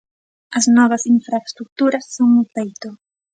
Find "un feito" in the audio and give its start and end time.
2.39-2.89